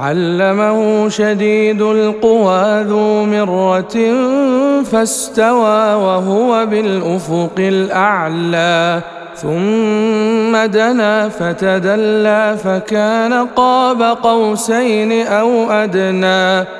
[0.00, 3.96] علمه شديد القوى ذو مرة
[4.82, 9.00] فاستوى وهو بالأفق الأعلى
[9.36, 16.79] ثم دنا فتدلى فكان قاب قوسين أو أدنى.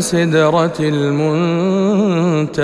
[0.00, 2.60] سدرة المنتهى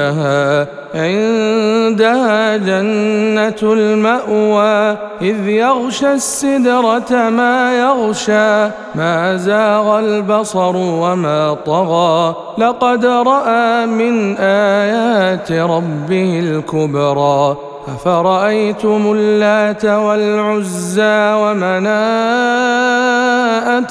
[0.94, 12.36] عندها جنة المأوى إذ يغشى السدرة ما يغشى ما زاغ البصر وما طغى.
[12.58, 17.67] لقد رأى من آيات ربه الكبرى.
[17.94, 22.68] افرايتم اللات والعزى ومناءه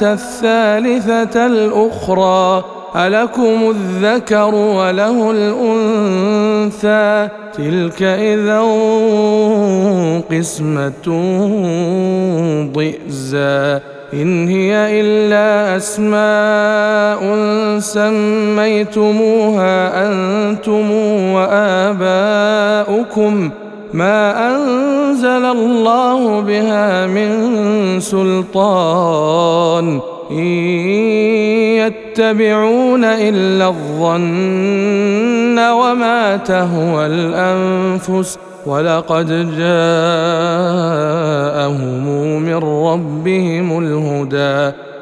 [0.02, 2.64] الثالثه الاخرى
[2.95, 8.62] ألكم الذكر وله الأنثى تلك إذا
[10.32, 11.08] قسمة
[12.73, 13.80] ضئزى
[14.14, 17.20] إن هي إلا أسماء
[18.59, 19.28] سميتموها
[20.08, 20.92] أنتم
[21.34, 22.72] وآباؤكم
[23.93, 27.30] ما أنزل الله بها من
[27.99, 29.99] سلطان
[30.31, 30.47] إن
[31.77, 39.27] يتبعون إلا الظن وما تهوى الأنفس ولقد
[39.58, 39.77] جاءهم
[42.41, 44.86] من ربهم الهدى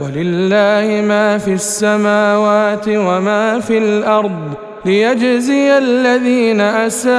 [0.00, 4.54] ولله ما في السماوات وما في الأرض
[4.84, 7.12] ليجزي الذين أساءوا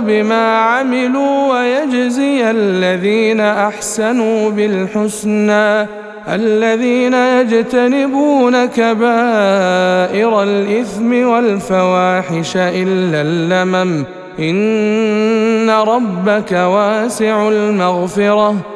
[0.00, 5.86] بما عملوا ويجزي الذين أحسنوا بالحسنى
[6.28, 14.04] الذين يجتنبون كبائر الإثم والفواحش إلا اللمم
[14.38, 18.75] إن ربك واسع المغفرة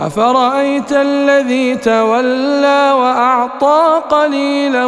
[0.00, 4.86] أفرأيت الذي تولى وأعطى قليلا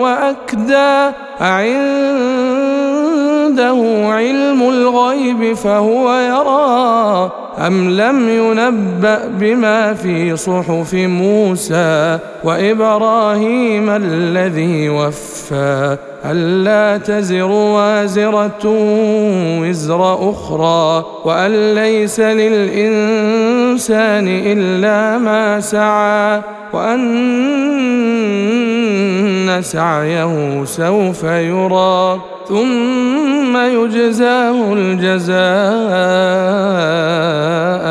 [0.00, 1.10] وأكدى؟
[1.40, 1.70] أعنده
[4.04, 7.30] علم الغيب فهو يرى.
[7.60, 18.60] ام لم ينبا بما في صحف موسى وابراهيم الذي وفى ألا تزر وازرة
[19.60, 23.48] وزر أخرى وأن ليس للإنسان
[24.28, 26.40] إلا ما سعى
[26.72, 27.90] وأن
[29.62, 32.20] سعيه سوف يرى
[32.50, 35.40] ثم يجزاه الجزاء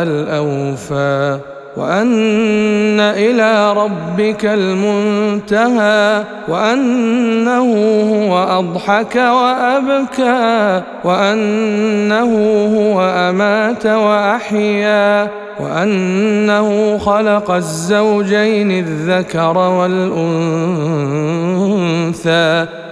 [0.03, 1.39] الأوفى.
[1.77, 7.73] وأن إلى ربك المنتهى وأنه
[8.11, 12.33] هو أضحك وأبكى وأنه
[12.77, 15.27] هو أمات وأحيا
[15.59, 20.25] وأنه خلق الزوجين الذكر والأنثى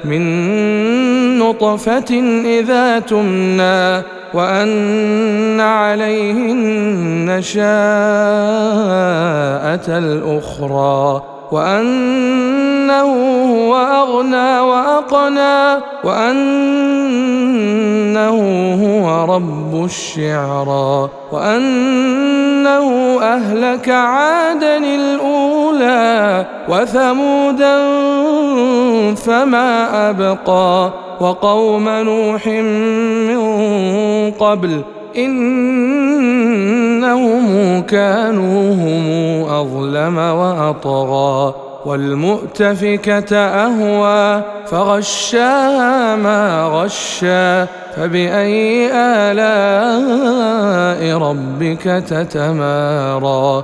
[0.06, 0.22] من
[1.48, 4.04] نطفة إذا تمنى
[4.34, 7.68] وأن عليه النشاءة
[9.98, 13.12] الأخرى وأنه
[13.56, 16.38] هو أغنى وأقنى وأنه
[18.84, 26.17] هو رب الشعرى وأنه أهلك عادا الأولى
[26.70, 27.78] وثمودا
[29.16, 32.48] فما أبقى وقوم نوح
[33.28, 33.42] من
[34.32, 34.82] قبل
[36.98, 39.06] إنهم كانوا هم
[39.50, 41.56] أظلم وأطغى
[41.86, 49.58] والمؤتفكة أهوى فغشاها ما غشى فبأي آلاء
[51.18, 53.64] ربك تتمارى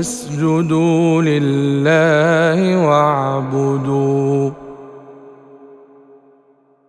[0.00, 1.69] فاسجدوا لله